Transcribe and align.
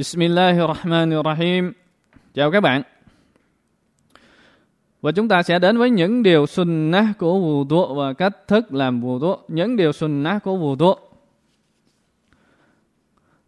Bismillahirrahmanirrahim. 0.00 1.72
Chào 2.34 2.50
các 2.50 2.60
bạn. 2.60 2.82
Và 5.02 5.12
chúng 5.12 5.28
ta 5.28 5.42
sẽ 5.42 5.58
đến 5.58 5.78
với 5.78 5.90
những 5.90 6.22
điều 6.22 6.46
sunnah 6.46 7.18
của 7.18 7.40
vù 7.40 7.64
tụ 7.64 7.94
và 7.94 8.12
cách 8.12 8.36
thức 8.48 8.74
làm 8.74 9.00
vù 9.00 9.18
tụ. 9.18 9.36
Những 9.48 9.76
điều 9.76 9.92
sunnah 9.92 10.42
của 10.42 10.56
vù 10.56 10.76
tụ. 10.76 10.94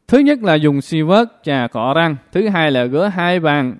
Thứ 0.08 0.18
nhất 0.18 0.38
là 0.42 0.54
dùng 0.54 0.80
si 0.80 1.02
vớt, 1.02 1.28
chà 1.42 1.68
cọ 1.72 1.94
răng. 1.96 2.16
Thứ 2.32 2.48
hai 2.48 2.70
là 2.70 2.86
rửa 2.86 3.10
hai 3.14 3.40
bàn, 3.40 3.76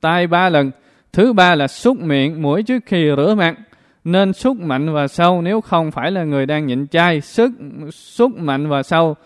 tay 0.00 0.26
ba 0.26 0.48
lần. 0.48 0.70
Thứ 1.12 1.32
ba 1.32 1.54
là 1.54 1.66
xúc 1.66 1.98
miệng, 2.00 2.42
mũi 2.42 2.62
trước 2.62 2.82
khi 2.86 3.10
rửa 3.16 3.34
mặt. 3.34 3.54
Nên 4.04 4.32
xúc 4.32 4.56
mạnh 4.56 4.94
và 4.94 5.08
sâu 5.08 5.42
nếu 5.42 5.60
không 5.60 5.90
phải 5.90 6.10
là 6.10 6.24
người 6.24 6.46
đang 6.46 6.66
nhịn 6.66 6.86
chay. 6.86 7.20
Sức, 7.20 7.50
xúc 7.90 8.36
mạnh 8.36 8.68
và 8.68 8.82
sâu 8.82 9.16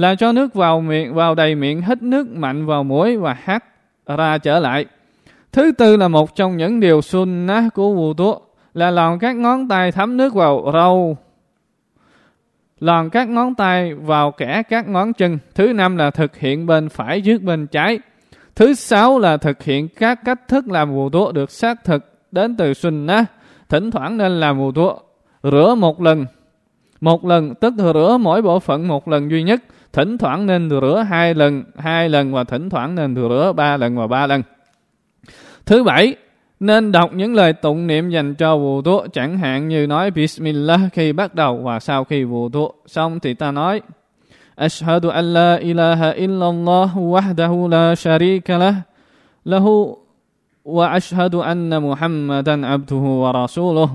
là 0.00 0.14
cho 0.14 0.32
nước 0.32 0.54
vào 0.54 0.80
miệng, 0.80 1.14
vào 1.14 1.34
đầy 1.34 1.54
miệng, 1.54 1.82
hít 1.82 2.02
nước 2.02 2.28
mạnh 2.28 2.66
vào 2.66 2.84
mũi 2.84 3.16
và 3.16 3.36
hát 3.42 3.64
ra 4.06 4.38
trở 4.38 4.60
lại. 4.60 4.86
Thứ 5.52 5.72
tư 5.78 5.96
là 5.96 6.08
một 6.08 6.36
trong 6.36 6.56
những 6.56 6.80
điều 6.80 7.00
sunnah 7.00 7.74
của 7.74 7.94
vụ 7.94 8.14
tố 8.14 8.42
là 8.74 8.90
lòng 8.90 9.18
các 9.18 9.36
ngón 9.36 9.68
tay 9.68 9.92
thấm 9.92 10.16
nước 10.16 10.34
vào 10.34 10.70
râu 10.72 11.16
lòng 12.80 13.10
các 13.10 13.28
ngón 13.28 13.54
tay 13.54 13.94
vào 13.94 14.32
kẻ 14.32 14.62
các 14.68 14.88
ngón 14.88 15.12
chân. 15.12 15.38
Thứ 15.54 15.72
năm 15.72 15.96
là 15.96 16.10
thực 16.10 16.36
hiện 16.36 16.66
bên 16.66 16.88
phải 16.88 17.20
trước 17.20 17.42
bên 17.42 17.66
trái. 17.66 17.98
Thứ 18.54 18.74
sáu 18.74 19.18
là 19.18 19.36
thực 19.36 19.62
hiện 19.62 19.88
các 19.88 20.24
cách 20.24 20.48
thức 20.48 20.68
làm 20.68 20.92
vụ 20.92 21.10
tố 21.10 21.32
được 21.32 21.50
xác 21.50 21.84
thực 21.84 22.14
đến 22.32 22.56
từ 22.56 22.74
sunnah. 22.74 23.24
Thỉnh 23.68 23.90
thoảng 23.90 24.16
nên 24.16 24.40
làm 24.40 24.58
vụ 24.58 24.72
tố 24.72 25.00
rửa 25.42 25.74
một 25.78 26.02
lần. 26.02 26.26
Một 27.00 27.24
lần, 27.24 27.54
tức 27.54 27.74
rửa 27.76 28.16
mỗi 28.20 28.42
bộ 28.42 28.58
phận 28.58 28.88
một 28.88 29.08
lần 29.08 29.30
duy 29.30 29.42
nhất 29.42 29.60
thỉnh 29.92 30.18
thoảng 30.18 30.46
nên 30.46 30.70
rửa 30.70 31.04
hai 31.08 31.34
lần 31.34 31.64
hai 31.76 32.08
lần 32.08 32.32
và 32.32 32.44
thỉnh 32.44 32.70
thoảng 32.70 32.94
nên 32.94 33.14
rửa 33.14 33.52
ba 33.56 33.76
lần 33.76 33.96
và 33.96 34.06
ba 34.06 34.26
lần. 34.26 34.42
Thứ 35.66 35.84
bảy 35.84 36.16
nên 36.60 36.92
đọc 36.92 37.10
những 37.14 37.34
lời 37.34 37.52
tụng 37.52 37.86
niệm 37.86 38.10
dành 38.10 38.34
cho 38.34 38.56
vụ 38.56 38.82
thuốc 38.82 39.06
chẳng 39.12 39.38
hạn 39.38 39.68
như 39.68 39.86
nói 39.86 40.10
Bismillah 40.10 40.80
khi 40.92 41.12
bắt 41.12 41.34
đầu 41.34 41.56
và 41.56 41.80
sau 41.80 42.04
khi 42.04 42.24
vụ 42.24 42.48
thuốc 42.48 42.82
xong 42.86 43.20
thì 43.20 43.34
ta 43.34 43.50
nói 43.50 43.80
أشهد 44.60 45.04
أن 45.06 45.24
لا 45.34 45.56
إله 45.56 46.00
إلا 46.24 46.46
الله 46.50 46.92
وحده 46.98 47.52
لا 47.68 47.94
lahu 49.44 49.96
wa 50.64 50.92
ashhadu 50.92 51.40
anna 51.40 51.80
Muhammadan 51.80 52.60
abduhu 52.62 53.24
wa 53.24 53.32
rasuluh, 53.32 53.88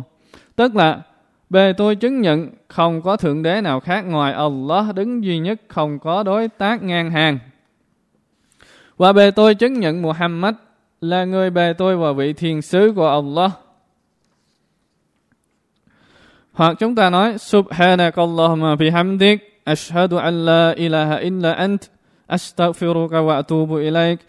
tức 0.55 0.75
là 0.75 1.01
Bề 1.49 1.73
tôi 1.77 1.95
chứng 1.95 2.21
nhận 2.21 2.49
không 2.67 3.01
có 3.01 3.17
thượng 3.17 3.43
đế 3.43 3.61
nào 3.61 3.79
khác 3.79 4.01
ngoài 4.01 4.33
Allah 4.33 4.95
đứng 4.95 5.23
duy 5.23 5.39
nhất 5.39 5.61
không 5.67 5.99
có 5.99 6.23
đối 6.23 6.47
tác 6.47 6.83
ngang 6.83 7.11
hàng. 7.11 7.39
Và 8.97 9.13
bề 9.13 9.31
tôi 9.31 9.55
chứng 9.55 9.79
nhận 9.79 10.01
Muhammad 10.01 10.55
là 11.01 11.25
người 11.25 11.49
bề 11.49 11.73
tôi 11.73 11.97
và 11.97 12.11
vị 12.11 12.33
thiên 12.33 12.61
sứ 12.61 12.93
của 12.95 13.07
Allah. 13.09 13.51
Hoặc 16.51 16.75
chúng 16.79 16.95
ta 16.95 17.09
nói, 17.09 17.37
Subhanakallahumma 17.37 18.75
bihamdik, 18.75 19.61
Ashhadu 19.63 20.17
an 20.17 20.45
la 20.45 20.71
ilaha 20.71 21.15
illa 21.15 21.53
ant, 21.53 21.81
Astaghfiruka 22.27 23.25
wa 23.25 23.35
atubu 23.35 23.75
ilaik 23.75 24.19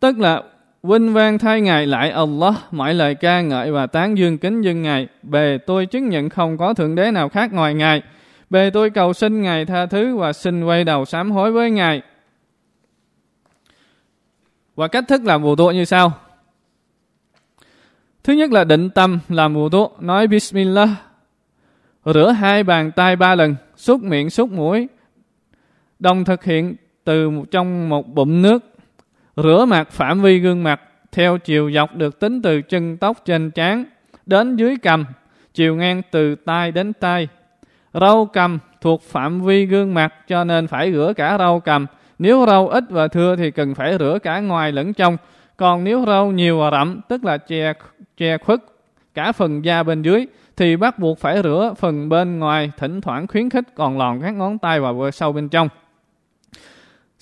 Tức 0.00 0.18
là 0.18 0.42
Vinh 0.82 1.12
vang 1.12 1.38
thay 1.38 1.60
Ngài 1.60 1.86
lại 1.86 2.10
Allah, 2.10 2.54
mọi 2.70 2.94
lời 2.94 3.14
ca 3.14 3.40
ngợi 3.40 3.72
và 3.72 3.86
tán 3.86 4.18
dương 4.18 4.38
kính 4.38 4.62
dân 4.62 4.82
Ngài. 4.82 5.08
Bề 5.22 5.58
tôi 5.66 5.86
chứng 5.86 6.08
nhận 6.08 6.28
không 6.28 6.56
có 6.58 6.74
Thượng 6.74 6.94
Đế 6.94 7.10
nào 7.10 7.28
khác 7.28 7.52
ngoài 7.52 7.74
Ngài. 7.74 8.02
Bề 8.50 8.70
tôi 8.70 8.90
cầu 8.90 9.12
xin 9.12 9.42
Ngài 9.42 9.64
tha 9.64 9.86
thứ 9.86 10.16
và 10.16 10.32
xin 10.32 10.64
quay 10.64 10.84
đầu 10.84 11.04
sám 11.04 11.30
hối 11.30 11.52
với 11.52 11.70
Ngài. 11.70 12.02
Và 14.74 14.88
cách 14.88 15.04
thức 15.08 15.24
làm 15.24 15.42
vụ 15.42 15.56
tụ 15.56 15.70
như 15.70 15.84
sau. 15.84 16.12
Thứ 18.24 18.32
nhất 18.32 18.52
là 18.52 18.64
định 18.64 18.90
tâm 18.90 19.18
làm 19.28 19.54
vụ 19.54 19.68
tụ, 19.68 19.90
nói 20.00 20.26
Bismillah. 20.26 20.88
Rửa 22.04 22.30
hai 22.30 22.62
bàn 22.62 22.92
tay 22.92 23.16
ba 23.16 23.34
lần, 23.34 23.56
xúc 23.76 24.02
miệng 24.02 24.30
xúc 24.30 24.50
mũi. 24.50 24.88
Đồng 25.98 26.24
thực 26.24 26.44
hiện 26.44 26.76
từ 27.04 27.30
trong 27.50 27.88
một 27.88 28.08
bụng 28.08 28.42
nước 28.42 28.71
Rửa 29.36 29.64
mặt 29.68 29.90
phạm 29.90 30.22
vi 30.22 30.38
gương 30.38 30.62
mặt 30.62 30.80
theo 31.12 31.38
chiều 31.38 31.70
dọc 31.70 31.96
được 31.96 32.20
tính 32.20 32.42
từ 32.42 32.62
chân 32.62 32.96
tóc 32.96 33.16
trên 33.24 33.50
trán 33.50 33.84
đến 34.26 34.56
dưới 34.56 34.76
cằm, 34.76 35.04
chiều 35.54 35.76
ngang 35.76 36.02
từ 36.10 36.34
tai 36.34 36.72
đến 36.72 36.92
tai. 36.92 37.28
Râu 37.94 38.26
cằm 38.26 38.58
thuộc 38.80 39.02
phạm 39.02 39.42
vi 39.42 39.66
gương 39.66 39.94
mặt 39.94 40.14
cho 40.28 40.44
nên 40.44 40.66
phải 40.66 40.92
rửa 40.92 41.12
cả 41.16 41.38
râu 41.38 41.60
cằm. 41.60 41.86
Nếu 42.18 42.46
râu 42.46 42.68
ít 42.68 42.84
và 42.90 43.08
thưa 43.08 43.36
thì 43.36 43.50
cần 43.50 43.74
phải 43.74 43.96
rửa 43.98 44.18
cả 44.22 44.40
ngoài 44.40 44.72
lẫn 44.72 44.92
trong. 44.92 45.16
Còn 45.56 45.84
nếu 45.84 46.04
râu 46.06 46.32
nhiều 46.32 46.58
và 46.58 46.70
rậm, 46.70 47.00
tức 47.08 47.24
là 47.24 47.38
che, 47.38 47.72
che 48.16 48.38
khuất 48.38 48.60
cả 49.14 49.32
phần 49.32 49.64
da 49.64 49.82
bên 49.82 50.02
dưới, 50.02 50.26
thì 50.56 50.76
bắt 50.76 50.98
buộc 50.98 51.18
phải 51.18 51.42
rửa 51.42 51.74
phần 51.78 52.08
bên 52.08 52.38
ngoài, 52.38 52.72
thỉnh 52.76 53.00
thoảng 53.00 53.26
khuyến 53.26 53.50
khích 53.50 53.64
còn 53.74 53.98
lòn 53.98 54.20
các 54.20 54.30
ngón 54.30 54.58
tay 54.58 54.80
vào 54.80 55.10
sâu 55.10 55.32
bên 55.32 55.48
trong. 55.48 55.68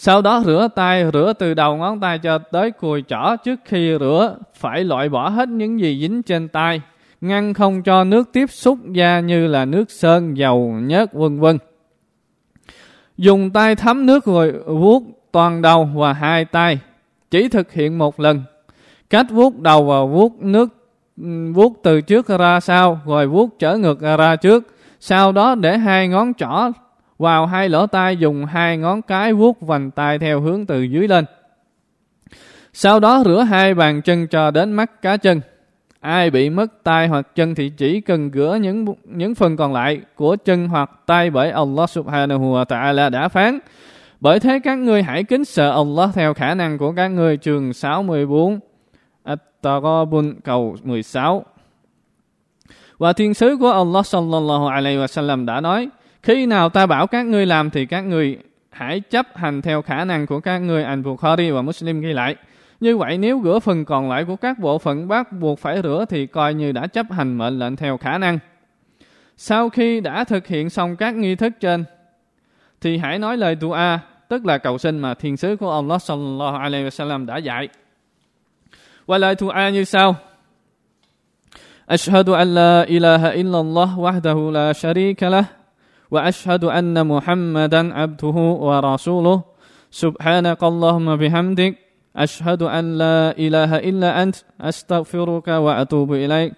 Sau 0.02 0.22
đó 0.22 0.42
rửa 0.44 0.68
tay, 0.74 1.04
rửa 1.12 1.32
từ 1.38 1.54
đầu 1.54 1.76
ngón 1.76 2.00
tay 2.00 2.18
cho 2.18 2.38
tới 2.38 2.70
cùi 2.70 3.04
chỏ 3.08 3.36
trước 3.44 3.60
khi 3.64 3.96
rửa, 4.00 4.36
phải 4.54 4.84
loại 4.84 5.08
bỏ 5.08 5.28
hết 5.28 5.48
những 5.48 5.80
gì 5.80 5.98
dính 6.00 6.22
trên 6.22 6.48
tay, 6.48 6.80
ngăn 7.20 7.54
không 7.54 7.82
cho 7.82 8.04
nước 8.04 8.32
tiếp 8.32 8.50
xúc 8.50 8.78
da 8.92 9.20
như 9.20 9.46
là 9.46 9.64
nước 9.64 9.90
sơn, 9.90 10.36
dầu, 10.36 10.58
nhớt, 10.82 11.12
vân 11.12 11.40
vân. 11.40 11.58
Dùng 13.16 13.50
tay 13.50 13.74
thấm 13.74 14.06
nước 14.06 14.24
rồi 14.24 14.52
vuốt 14.66 15.02
toàn 15.32 15.62
đầu 15.62 15.88
và 15.94 16.12
hai 16.12 16.44
tay, 16.44 16.78
chỉ 17.30 17.48
thực 17.48 17.72
hiện 17.72 17.98
một 17.98 18.20
lần. 18.20 18.42
Cách 19.10 19.26
vuốt 19.30 19.60
đầu 19.60 19.84
và 19.84 20.04
vuốt 20.04 20.42
nước 20.42 20.68
vuốt 21.54 21.80
từ 21.82 22.00
trước 22.00 22.28
ra 22.28 22.60
sau, 22.60 23.00
rồi 23.06 23.26
vuốt 23.26 23.58
trở 23.58 23.76
ngược 23.76 24.00
ra 24.18 24.36
trước. 24.36 24.66
Sau 25.00 25.32
đó 25.32 25.54
để 25.54 25.78
hai 25.78 26.08
ngón 26.08 26.34
trỏ 26.34 26.70
vào 27.20 27.46
hai 27.46 27.68
lỗ 27.68 27.86
tai 27.86 28.16
dùng 28.16 28.44
hai 28.44 28.76
ngón 28.76 29.02
cái 29.02 29.32
vuốt 29.32 29.60
vành 29.60 29.90
tai 29.90 30.18
theo 30.18 30.40
hướng 30.40 30.66
từ 30.66 30.82
dưới 30.82 31.08
lên. 31.08 31.24
Sau 32.72 33.00
đó 33.00 33.22
rửa 33.24 33.40
hai 33.40 33.74
bàn 33.74 34.02
chân 34.02 34.26
cho 34.26 34.50
đến 34.50 34.72
mắt 34.72 35.02
cá 35.02 35.16
chân. 35.16 35.40
Ai 36.00 36.30
bị 36.30 36.50
mất 36.50 36.66
tay 36.82 37.08
hoặc 37.08 37.34
chân 37.34 37.54
thì 37.54 37.70
chỉ 37.76 38.00
cần 38.00 38.30
rửa 38.34 38.58
những 38.60 38.84
những 39.04 39.34
phần 39.34 39.56
còn 39.56 39.72
lại 39.72 40.00
của 40.14 40.36
chân 40.44 40.68
hoặc 40.68 40.90
tay 41.06 41.30
bởi 41.30 41.50
Allah 41.50 41.90
subhanahu 41.90 42.54
wa 42.54 42.64
ta'ala 42.64 43.10
đã 43.10 43.28
phán. 43.28 43.58
Bởi 44.20 44.40
thế 44.40 44.60
các 44.64 44.78
ngươi 44.78 45.02
hãy 45.02 45.24
kính 45.24 45.44
sợ 45.44 45.70
Allah 45.70 46.10
theo 46.14 46.34
khả 46.34 46.54
năng 46.54 46.78
của 46.78 46.92
các 46.92 47.08
ngươi 47.08 47.36
trường 47.36 47.72
64 47.72 48.58
At-Taghabun, 49.24 50.34
cầu 50.44 50.76
16 50.82 51.44
Và 52.98 53.12
thiên 53.12 53.34
sứ 53.34 53.56
của 53.60 53.70
Allah 53.70 54.06
sallallahu 54.06 54.66
alaihi 54.66 54.98
wasallam 54.98 55.44
đã 55.44 55.60
nói 55.60 55.88
khi 56.22 56.46
nào 56.46 56.68
ta 56.68 56.86
bảo 56.86 57.06
các 57.06 57.26
ngươi 57.26 57.46
làm 57.46 57.70
thì 57.70 57.86
các 57.86 58.00
ngươi 58.00 58.38
hãy 58.70 59.00
chấp 59.00 59.26
hành 59.36 59.62
theo 59.62 59.82
khả 59.82 60.04
năng 60.04 60.26
của 60.26 60.40
các 60.40 60.58
ngươi. 60.58 60.84
Anh 60.84 61.02
Bukhari 61.02 61.50
và 61.50 61.62
Muslim 61.62 62.00
ghi 62.00 62.12
lại. 62.12 62.36
Như 62.80 62.96
vậy 62.96 63.18
nếu 63.18 63.40
rửa 63.44 63.58
phần 63.58 63.84
còn 63.84 64.10
lại 64.10 64.24
của 64.24 64.36
các 64.36 64.58
bộ 64.58 64.78
phận 64.78 65.08
bắt 65.08 65.32
buộc 65.32 65.58
phải 65.58 65.82
rửa 65.82 66.04
thì 66.08 66.26
coi 66.26 66.54
như 66.54 66.72
đã 66.72 66.86
chấp 66.86 67.06
hành 67.10 67.38
mệnh 67.38 67.58
lệnh 67.58 67.76
theo 67.76 67.96
khả 67.96 68.18
năng. 68.18 68.38
Sau 69.36 69.68
khi 69.68 70.00
đã 70.00 70.24
thực 70.24 70.46
hiện 70.46 70.70
xong 70.70 70.96
các 70.96 71.14
nghi 71.14 71.34
thức 71.34 71.52
trên 71.60 71.84
thì 72.80 72.98
hãy 72.98 73.18
nói 73.18 73.36
lời 73.36 73.56
dua, 73.60 73.98
tức 74.28 74.46
là 74.46 74.58
cầu 74.58 74.78
xin 74.78 74.98
mà 74.98 75.14
thiên 75.14 75.36
sứ 75.36 75.56
của 75.56 75.72
Allah 75.72 76.02
sallallahu 76.02 76.56
alaihi 76.56 76.84
wasallam 76.84 77.26
đã 77.26 77.36
dạy. 77.36 77.68
Và 79.06 79.18
lời 79.18 79.34
dua 79.38 79.52
như 79.72 79.84
sau: 79.84 80.14
أشهد 81.90 82.28
أن 82.28 82.54
لا 82.54 82.82
إله 82.82 83.22
إلا 83.40 83.60
الله 83.60 83.98
وحده 83.98 84.50
لا 84.50 84.72
شريك 84.72 85.22
له 85.22 85.44
واشهد 86.11 86.63
ان 86.63 87.07
محمدا 87.07 87.93
عبده 87.93 88.37
ورسوله 88.67 89.43
سبحانك 89.91 90.63
اللهم 90.63 91.15
بحمدك 91.15 91.73
اشهد 92.15 92.61
ان 92.63 92.97
لا 92.97 93.31
اله 93.37 93.71
الا 93.89 94.23
انت 94.23 94.35
استغفرك 94.61 95.47
واتوب 95.47 96.13
اليك 96.13 96.53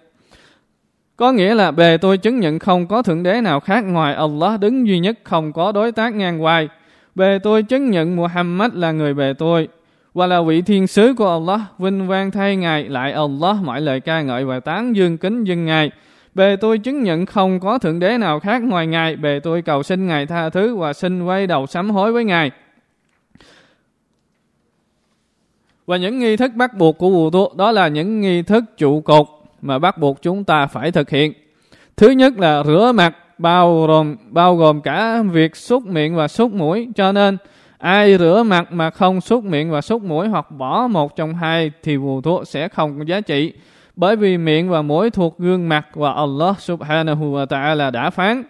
có 1.16 1.32
nghĩa 1.32 1.54
là 1.54 1.70
bề 1.70 1.96
tôi 1.96 2.18
chứng 2.18 2.40
nhận 2.40 2.58
không 2.58 2.86
có 2.86 3.02
thượng 3.02 3.22
đế 3.22 3.40
nào 3.40 3.60
khác 3.60 3.84
ngoài 3.84 4.14
Allah 4.14 4.60
đứng 4.60 4.88
duy 4.88 4.98
nhất 4.98 5.18
không 5.24 5.52
có 5.52 5.72
đối 5.72 5.92
tác 5.92 6.14
ngang 6.14 6.38
hoài. 6.38 6.68
Bề 7.14 7.38
tôi 7.42 7.62
chứng 7.62 7.90
nhận 7.90 8.16
Muhammad 8.16 8.70
là 8.74 8.92
người 8.92 9.14
bề 9.14 9.32
tôi 9.38 9.68
và 10.14 10.26
là 10.26 10.42
vị 10.42 10.62
thiên 10.62 10.86
sứ 10.86 11.14
của 11.14 11.30
Allah 11.30 11.60
vinh 11.78 12.06
vang 12.06 12.30
thay 12.30 12.56
ngài 12.56 12.88
lại 12.88 13.12
Allah 13.12 13.56
mọi 13.62 13.80
lời 13.80 14.00
ca 14.00 14.22
ngợi 14.22 14.44
và 14.44 14.60
tán 14.60 14.96
dương 14.96 15.18
kính 15.18 15.44
dân 15.44 15.64
ngài 15.64 15.90
Bề 16.35 16.55
tôi 16.55 16.77
chứng 16.77 17.03
nhận 17.03 17.25
không 17.25 17.59
có 17.59 17.77
thượng 17.77 17.99
đế 17.99 18.17
nào 18.17 18.39
khác 18.39 18.61
ngoài 18.61 18.87
Ngài. 18.87 19.15
Bề 19.15 19.39
tôi 19.43 19.61
cầu 19.61 19.83
xin 19.83 20.07
Ngài 20.07 20.25
tha 20.25 20.49
thứ 20.49 20.75
và 20.75 20.93
xin 20.93 21.23
quay 21.23 21.47
đầu 21.47 21.67
sám 21.67 21.89
hối 21.89 22.11
với 22.11 22.23
Ngài. 22.23 22.51
Và 25.85 25.97
những 25.97 26.19
nghi 26.19 26.37
thức 26.37 26.51
bắt 26.55 26.77
buộc 26.77 26.97
của 26.97 27.09
vụ 27.09 27.29
tu 27.29 27.53
đó 27.57 27.71
là 27.71 27.87
những 27.87 28.21
nghi 28.21 28.41
thức 28.41 28.63
trụ 28.77 29.01
cột 29.01 29.27
mà 29.61 29.79
bắt 29.79 29.97
buộc 29.97 30.21
chúng 30.21 30.43
ta 30.43 30.67
phải 30.67 30.91
thực 30.91 31.09
hiện. 31.09 31.33
Thứ 31.97 32.09
nhất 32.09 32.33
là 32.37 32.63
rửa 32.63 32.91
mặt, 32.95 33.15
bao 33.37 33.85
gồm 33.87 34.15
bao 34.29 34.55
gồm 34.55 34.81
cả 34.81 35.21
việc 35.21 35.55
xúc 35.55 35.85
miệng 35.85 36.15
và 36.15 36.27
xúc 36.27 36.53
mũi 36.53 36.87
cho 36.95 37.11
nên, 37.11 37.37
Ai 37.83 38.17
rửa 38.17 38.43
mặt 38.45 38.71
mà 38.71 38.89
không 38.89 39.21
súc 39.21 39.43
miệng 39.43 39.71
và 39.71 39.81
súc 39.81 40.03
mũi 40.03 40.27
hoặc 40.27 40.51
bỏ 40.51 40.87
một 40.87 41.15
trong 41.15 41.35
hai 41.35 41.71
thì 41.83 41.97
vụ 41.97 42.21
thuốc 42.21 42.47
sẽ 42.47 42.67
không 42.67 42.99
có 42.99 43.05
giá 43.07 43.21
trị. 43.21 43.53
Bởi 43.95 44.15
vì 44.15 44.37
miệng 44.37 44.69
và 44.69 44.81
mũi 44.81 45.09
thuộc 45.09 45.39
gương 45.39 45.69
mặt 45.69 45.87
và 45.93 46.13
Allah 46.13 46.59
subhanahu 46.59 47.33
wa 47.33 47.45
ta'ala 47.45 47.91
đã 47.91 48.09
phán. 48.09 48.43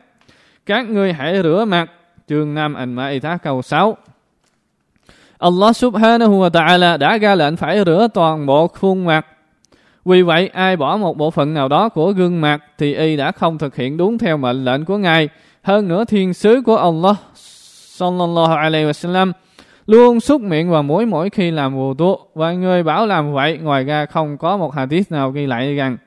Các 0.66 0.90
ngươi 0.90 1.13
hãy 1.13 1.42
rửa 1.44 1.66
mặt. 1.68 1.92
Chương 2.28 2.54
5 2.54 2.74
Al-Ma'idah 2.74 3.38
câu 3.38 3.62
6. 3.62 3.98
Allah 5.38 5.75
subhanahu 5.75 6.42
wa 6.42 6.50
ta'ala 6.50 6.98
đã 6.98 7.18
ra 7.18 7.36
lệnh 7.36 7.56
phải 7.56 7.84
rửa 7.86 8.07
toàn 8.13 8.45
bộ 8.45 8.68
khuôn 8.68 9.06
mặt. 9.06 9.25
Vì 10.06 10.22
vậy, 10.22 10.48
ai 10.54 10.75
bỏ 10.75 10.98
một 10.98 11.18
bộ 11.18 11.31
phận 11.31 11.54
nào 11.54 11.68
đó 11.68 11.90
của 11.90 12.12
gương 12.12 12.42
mặt 12.42 12.63
thì 12.78 12.94
y 12.94 13.18
đã 13.18 13.31
không 13.31 13.57
thực 13.57 13.75
hiện 13.75 13.98
đúng 13.98 14.18
theo 14.18 14.38
mệnh 14.38 14.66
lệnh 14.66 14.86
của 14.86 14.98
Ngài. 14.98 15.30
Hơn 15.63 15.88
nữa, 15.88 16.06
thiên 16.06 16.34
sứ 16.34 16.62
của 16.66 16.78
Allah 16.78 17.16
sallallahu 17.98 18.56
alaihi 18.56 18.86
wasallam 18.86 19.31
luôn 19.85 20.19
xúc 20.19 20.41
miệng 20.41 20.69
và 20.69 20.81
mũi 20.81 21.06
mỗi 21.06 21.30
khi 21.30 21.51
làm 21.51 21.75
vụ 21.75 21.94
tu 21.94 22.27
và 22.35 22.51
người 22.51 22.83
bảo 22.83 23.06
làm 23.06 23.33
vậy, 23.33 23.57
ngoài 23.57 23.83
ra 23.83 24.06
không 24.06 24.38
có 24.38 24.57
một 24.57 24.74
hadith 24.74 25.12
nào 25.12 25.31
ghi 25.31 25.45
lại 25.45 25.75
rằng 25.75 25.97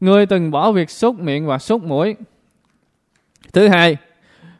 người 0.00 0.26
từng 0.26 0.50
bỏ 0.50 0.72
việc 0.72 0.90
xúc 0.90 1.18
miệng 1.18 1.46
và 1.46 1.58
xúc 1.58 1.82
mũi. 1.82 2.16
Thứ 3.52 3.68
hai, 3.68 3.96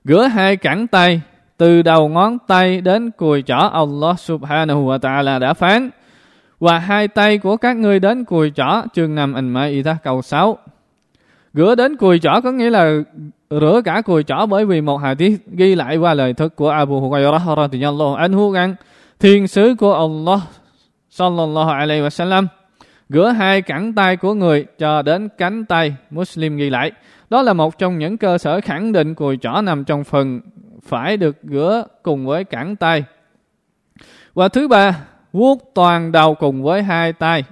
rửa 0.05 0.22
hai 0.22 0.56
cẳng 0.56 0.87
tay, 0.87 1.20
từ 1.56 1.82
đầu 1.82 2.08
ngón 2.08 2.38
tay 2.46 2.81
đến 2.81 3.11
cùi 3.11 3.43
chỏ 3.43 3.56
Allah 3.56 4.20
subhanahu 4.20 4.88
wa 4.88 4.99
ta'ala 4.99 5.38
đã 5.38 5.55
phán. 5.55 5.90
Và 6.61 6.78
hai 6.78 7.08
tay 7.08 7.38
của 7.38 7.56
các 7.56 7.76
ngươi 7.76 8.00
đến 8.00 8.25
cùi 8.25 8.52
chỏ, 8.56 8.82
chương 8.94 9.14
5 9.14 9.52
mai 9.52 9.70
y 9.70 9.82
câu 10.02 10.22
6 10.22 10.58
rửa 11.55 11.75
đến 11.75 11.96
cùi 11.96 12.19
chỏ 12.19 12.40
có 12.44 12.52
nghĩa 12.52 12.70
là 12.70 12.93
rửa 13.50 13.81
cả 13.85 14.02
cùi 14.02 14.23
chỏ 14.23 14.47
bởi 14.47 14.64
vì 14.67 14.81
một 14.81 14.97
hadith 14.97 15.41
ghi 15.47 15.75
lại 15.75 15.97
qua 15.97 16.14
lời 16.14 16.32
thức 16.32 16.56
của 16.56 16.69
Abu 16.69 17.00
Hurairah 17.00 17.43
radhiyallahu 17.56 18.14
anhu 18.14 18.52
rằng 18.52 18.75
thiên 19.19 19.49
sứ 19.49 19.75
của 19.79 19.94
Allah 19.94 20.41
sallallahu 21.11 21.70
alaihi 21.70 22.02
wasallam 22.02 22.47
rửa 23.08 23.29
hai 23.29 23.62
cẳng 23.62 23.93
tay 23.93 24.17
của 24.17 24.35
người 24.35 24.67
cho 24.79 25.02
đến 25.02 25.29
cánh 25.38 25.64
tay 25.64 25.94
Muslim 26.11 26.56
ghi 26.56 26.70
lại. 26.70 26.93
Đó 27.31 27.43
là 27.43 27.52
một 27.52 27.79
trong 27.79 27.99
những 27.99 28.17
cơ 28.17 28.38
sở 28.38 28.61
khẳng 28.61 28.93
định 28.93 29.14
cùi 29.14 29.38
chỏ 29.43 29.61
nằm 29.62 29.85
trong 29.85 30.05
phần 30.05 30.41
phải 30.82 31.17
được 31.17 31.37
rửa 31.43 31.85
cùng 32.03 32.26
với 32.26 32.44
cẳng 32.44 32.76
tay. 32.76 33.05
Và 34.35 34.49
thứ 34.49 34.69
ba, 34.69 34.96
vuốt 35.32 35.75
toàn 35.75 36.12
đầu 36.12 36.35
cùng 36.35 36.62
với 36.62 36.82
hai 36.82 37.12
tay, 37.12 37.44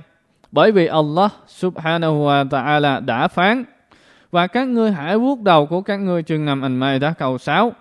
bởi 0.53 0.73
vì 0.73 0.87
Allah 0.87 1.33
subhanahu 1.47 2.27
wa 2.27 2.49
ta'ala 2.49 3.05
đã 3.05 3.29
phán 3.29 3.65
và 4.31 4.47
các 4.47 4.69
ngươi 4.69 4.93
hãy 4.93 5.19
vuốt 5.19 5.41
đầu 5.41 5.67
của 5.67 5.81
các 5.81 5.97
ngươi 5.97 6.23
chừng 6.23 6.45
nằm 6.45 6.65
ảnh 6.65 6.77
mây 6.77 6.99
đã 6.99 7.15
cầu 7.19 7.39
sáu. 7.39 7.73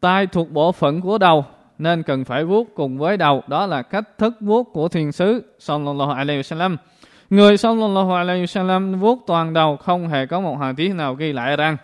Tai 0.00 0.26
thuộc 0.26 0.50
bộ 0.50 0.72
phận 0.72 1.00
của 1.00 1.18
đầu, 1.18 1.44
nên 1.78 2.02
cần 2.02 2.24
phải 2.24 2.44
vuốt 2.44 2.74
cùng 2.74 2.98
với 2.98 3.16
đầu. 3.16 3.42
Đó 3.46 3.66
là 3.66 3.82
cách 3.82 4.18
thức 4.18 4.34
vuốt 4.40 4.62
của 4.72 4.88
thiền 4.88 5.12
sứ, 5.12 5.54
sallallahu 5.58 6.10
alaihi 6.10 6.40
wasallam. 6.40 6.76
Người 7.30 7.56
sallallahu 7.56 8.12
alaihi 8.12 8.44
wasallam 8.44 8.96
vuốt 8.96 9.24
toàn 9.26 9.52
đầu, 9.52 9.76
không 9.76 10.08
hề 10.08 10.26
có 10.26 10.40
một 10.40 10.56
hadith 10.60 10.94
nào 10.94 11.14
ghi 11.14 11.32
lại 11.32 11.56
rằng 11.56 11.76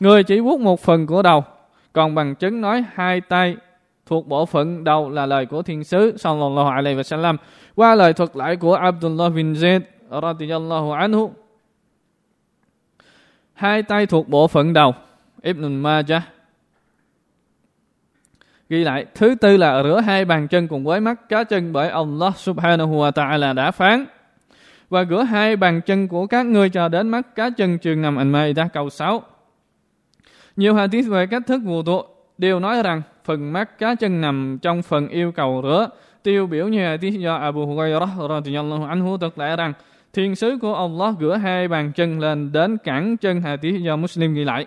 người 0.00 0.22
chỉ 0.22 0.40
vuốt 0.40 0.60
một 0.60 0.80
phần 0.80 1.06
của 1.06 1.22
đầu. 1.22 1.44
Còn 1.92 2.14
bằng 2.14 2.34
chứng 2.34 2.60
nói 2.60 2.84
hai 2.94 3.20
tay 3.20 3.56
thuộc 4.06 4.26
bộ 4.26 4.46
phận 4.46 4.84
đầu 4.84 5.10
là 5.10 5.26
lời 5.26 5.46
của 5.46 5.62
thiên 5.62 5.84
sứ, 5.84 6.16
sallallahu 6.16 6.68
alaihi 6.68 6.98
wasallam 6.98 7.36
qua 7.74 7.94
lời 7.94 8.12
thuật 8.12 8.36
lại 8.36 8.56
của 8.56 8.74
Abdullah 8.74 9.32
bin 9.32 9.52
Zaid, 9.52 9.80
radiyallahu 10.22 10.92
anhu 10.92 11.30
hai 13.56 13.82
tay 13.82 14.06
thuộc 14.06 14.28
bộ 14.28 14.48
phận 14.48 14.72
đầu. 14.72 14.94
Ibn 15.42 15.76
Majah 15.76 16.22
ghi 18.68 18.84
lại, 18.84 19.06
thứ 19.14 19.34
tư 19.40 19.56
là 19.56 19.82
rửa 19.82 20.00
hai 20.00 20.24
bàn 20.24 20.48
chân 20.48 20.68
cùng 20.68 20.84
với 20.84 21.00
mắt 21.00 21.28
cá 21.28 21.44
chân 21.44 21.72
bởi 21.72 21.88
Allah 21.88 22.36
subhanahu 22.36 22.94
wa 22.96 23.10
ta'ala 23.10 23.54
đã 23.54 23.70
phán. 23.70 24.06
Và 24.90 25.04
rửa 25.04 25.22
hai 25.22 25.56
bàn 25.56 25.80
chân 25.86 26.08
của 26.08 26.26
các 26.26 26.46
ngươi 26.46 26.70
cho 26.70 26.88
đến 26.88 27.08
mắt 27.08 27.34
cá 27.34 27.50
chân 27.50 27.78
trường 27.78 28.02
nằm 28.02 28.16
ảnh 28.16 28.32
mai 28.32 28.52
đã 28.52 28.68
câu 28.72 28.90
6 28.90 29.22
nhiều 30.56 30.74
hadith 30.74 31.08
về 31.08 31.26
cách 31.26 31.42
thức 31.46 31.60
vụ 31.64 31.82
tụ 31.82 32.02
đều 32.38 32.60
nói 32.60 32.82
rằng 32.82 33.02
phần 33.24 33.52
mắt 33.52 33.78
cá 33.78 33.94
chân 33.94 34.20
nằm 34.20 34.58
trong 34.62 34.82
phần 34.82 35.08
yêu 35.08 35.32
cầu 35.32 35.60
rửa. 35.62 35.88
Tiêu 36.22 36.46
biểu 36.46 36.68
như 36.68 36.86
hadith 36.86 37.14
do 37.14 37.34
Abu 37.34 37.66
Hurairah 37.66 38.08
radhiyallahu 38.28 38.84
anhu 38.84 39.18
thực 39.18 39.38
lại 39.38 39.56
rằng 39.56 39.72
Thiên 40.16 40.36
sứ 40.36 40.58
của 40.62 40.74
Allah 40.74 41.14
gỡ 41.18 41.36
hai 41.36 41.68
bàn 41.68 41.92
chân 41.92 42.20
lên 42.20 42.52
đến 42.52 42.76
cẳng 42.84 43.16
chân 43.16 43.40
hà 43.40 43.56
tí 43.56 43.72
do 43.72 43.96
Muslim 43.96 44.34
ghi 44.34 44.44
lại. 44.44 44.66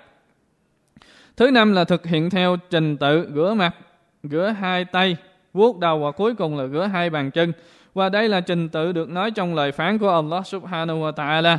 Thứ 1.38 1.52
năm 1.52 1.74
là 1.74 1.84
thực 1.84 2.06
hiện 2.06 2.30
theo 2.30 2.58
trình 2.70 2.98
tự 2.98 3.28
rửa 3.36 3.54
mặt, 3.58 3.76
rửa 4.24 4.56
hai 4.60 4.86
tay, 4.86 5.18
vuốt 5.54 5.80
đầu 5.80 6.00
và 6.00 6.12
cuối 6.12 6.36
cùng 6.36 6.58
là 6.58 6.68
rửa 6.68 6.84
hai 6.84 7.10
bàn 7.10 7.32
chân. 7.32 7.54
Và 7.94 8.10
đây 8.10 8.30
là 8.30 8.42
trình 8.42 8.70
tự 8.70 8.92
được 8.92 9.10
nói 9.10 9.32
trong 9.32 9.56
lời 9.56 9.72
phán 9.72 9.98
của 9.98 10.10
Allah 10.10 10.48
subhanahu 10.48 11.00
wa 11.00 11.12
ta'ala. 11.14 11.58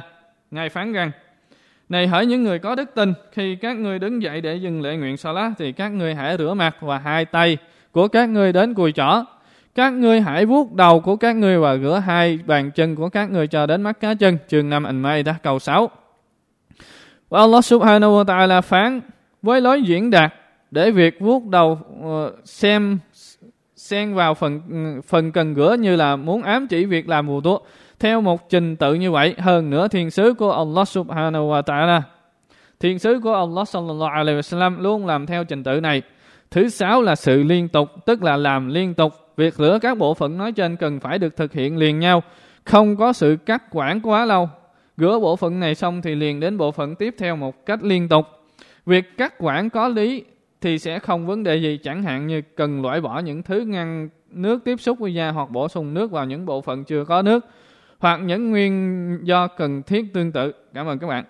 Ngài 0.50 0.68
phán 0.68 0.92
rằng, 0.92 1.10
Này 1.88 2.06
hỡi 2.06 2.26
những 2.26 2.42
người 2.42 2.58
có 2.58 2.74
đức 2.74 2.94
tin, 2.94 3.12
khi 3.32 3.56
các 3.56 3.76
ngươi 3.76 3.98
đứng 3.98 4.22
dậy 4.22 4.40
để 4.40 4.56
dừng 4.56 4.82
lễ 4.82 4.96
nguyện 4.96 5.16
salat 5.16 5.52
thì 5.58 5.72
các 5.72 5.88
ngươi 5.88 6.14
hãy 6.14 6.36
rửa 6.36 6.54
mặt 6.54 6.76
và 6.80 6.98
hai 6.98 7.24
tay 7.24 7.58
của 7.92 8.08
các 8.08 8.28
ngươi 8.28 8.52
đến 8.52 8.74
cùi 8.74 8.92
chỏ 8.92 9.24
các 9.74 9.92
ngươi 9.92 10.20
hãy 10.20 10.46
vuốt 10.46 10.72
đầu 10.72 11.00
của 11.00 11.16
các 11.16 11.36
ngươi 11.36 11.58
và 11.58 11.76
rửa 11.76 12.02
hai 12.06 12.38
bàn 12.46 12.70
chân 12.70 12.96
của 12.96 13.08
các 13.08 13.30
ngươi 13.30 13.46
cho 13.46 13.66
đến 13.66 13.82
mắt 13.82 14.00
cá 14.00 14.14
chân. 14.14 14.38
Chương 14.48 14.70
5 14.70 14.84
anh 14.84 15.02
mây 15.02 15.22
đã 15.22 15.34
cầu 15.42 15.58
6. 15.58 15.90
Và 17.28 17.40
Allah 17.40 17.64
subhanahu 17.64 18.12
wa 18.12 18.24
ta'ala 18.24 18.62
phán 18.62 19.00
với 19.42 19.60
lối 19.60 19.82
diễn 19.82 20.10
đạt 20.10 20.34
để 20.70 20.90
việc 20.90 21.20
vuốt 21.20 21.46
đầu 21.46 21.78
ờ, 22.02 22.32
xem, 22.44 22.98
xen 23.76 24.14
vào 24.14 24.34
phần 24.34 24.60
phần 25.06 25.32
cần 25.32 25.54
rửa 25.54 25.76
như 25.78 25.96
là 25.96 26.16
muốn 26.16 26.42
ám 26.42 26.66
chỉ 26.66 26.84
việc 26.84 27.08
làm 27.08 27.26
mùa 27.26 27.40
thuốc 27.40 27.66
theo 27.98 28.20
một 28.20 28.48
trình 28.48 28.76
tự 28.76 28.94
như 28.94 29.10
vậy, 29.10 29.34
hơn 29.38 29.70
nữa 29.70 29.88
thiên 29.88 30.10
sứ 30.10 30.34
của 30.34 30.52
Allah 30.52 30.88
subhanahu 30.88 31.50
wa 31.50 31.62
ta'ala, 31.62 32.00
thiên 32.80 32.98
sứ 32.98 33.20
của 33.22 33.34
Allah 33.34 33.68
sallallahu 33.68 34.10
alaihi 34.14 34.38
wasallam 34.38 34.80
luôn 34.80 35.06
làm 35.06 35.26
theo 35.26 35.44
trình 35.44 35.64
tự 35.64 35.80
này 35.80 36.02
thứ 36.50 36.68
sáu 36.68 37.02
là 37.02 37.14
sự 37.14 37.42
liên 37.42 37.68
tục, 37.68 37.88
tức 38.06 38.22
là 38.22 38.36
làm 38.36 38.68
liên 38.68 38.94
tục 38.94 39.12
Việc 39.40 39.54
rửa 39.54 39.78
các 39.82 39.98
bộ 39.98 40.14
phận 40.14 40.38
nói 40.38 40.52
trên 40.52 40.76
cần 40.76 41.00
phải 41.00 41.18
được 41.18 41.36
thực 41.36 41.52
hiện 41.52 41.76
liền 41.76 41.98
nhau, 41.98 42.22
không 42.64 42.96
có 42.96 43.12
sự 43.12 43.36
cắt 43.46 43.62
quản 43.70 44.00
quá 44.00 44.24
lâu. 44.24 44.48
Rửa 44.96 45.18
bộ 45.22 45.36
phận 45.36 45.60
này 45.60 45.74
xong 45.74 46.02
thì 46.02 46.14
liền 46.14 46.40
đến 46.40 46.58
bộ 46.58 46.70
phận 46.70 46.94
tiếp 46.94 47.14
theo 47.18 47.36
một 47.36 47.66
cách 47.66 47.82
liên 47.82 48.08
tục. 48.08 48.26
Việc 48.86 49.16
cắt 49.16 49.34
quản 49.38 49.70
có 49.70 49.88
lý 49.88 50.24
thì 50.60 50.78
sẽ 50.78 50.98
không 50.98 51.26
vấn 51.26 51.42
đề 51.42 51.56
gì 51.56 51.78
chẳng 51.82 52.02
hạn 52.02 52.26
như 52.26 52.42
cần 52.56 52.82
loại 52.82 53.00
bỏ 53.00 53.18
những 53.18 53.42
thứ 53.42 53.60
ngăn 53.60 54.08
nước 54.30 54.64
tiếp 54.64 54.80
xúc 54.80 54.98
với 54.98 55.14
da 55.14 55.30
hoặc 55.30 55.50
bổ 55.50 55.68
sung 55.68 55.94
nước 55.94 56.10
vào 56.10 56.24
những 56.24 56.46
bộ 56.46 56.60
phận 56.60 56.84
chưa 56.84 57.04
có 57.04 57.22
nước 57.22 57.46
hoặc 57.98 58.16
những 58.16 58.50
nguyên 58.50 59.18
do 59.22 59.46
cần 59.46 59.82
thiết 59.82 60.14
tương 60.14 60.32
tự. 60.32 60.52
Cảm 60.74 60.86
ơn 60.86 60.98
các 60.98 61.06
bạn. 61.06 61.24